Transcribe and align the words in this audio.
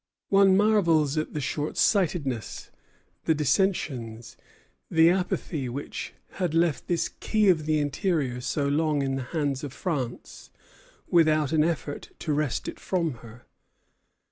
One 0.29 0.57
marvels 0.57 1.15
at 1.15 1.33
the 1.35 1.39
short 1.39 1.77
sightedness, 1.77 2.71
the 3.25 3.35
dissensions, 3.35 4.35
the 4.89 5.11
apathy 5.11 5.69
which 5.69 6.15
had 6.41 6.55
left 6.55 6.87
this 6.87 7.07
key 7.07 7.49
of 7.49 7.67
the 7.67 7.77
interior 7.77 8.41
so 8.41 8.67
long 8.67 9.03
in 9.03 9.13
the 9.15 9.21
hands 9.29 9.63
of 9.63 9.73
France 9.73 10.49
without 11.07 11.51
an 11.51 11.63
effort 11.63 12.13
to 12.17 12.33
wrest 12.33 12.67
it 12.67 12.79
from 12.79 13.13
her. 13.19 13.45